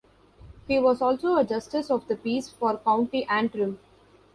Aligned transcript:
He 0.67 0.79
was 0.79 0.99
also 0.99 1.35
a 1.35 1.43
Justice 1.45 1.91
of 1.91 2.07
the 2.07 2.15
Peace 2.15 2.49
for 2.49 2.79
County 2.79 3.23
Antrim. 3.25 3.77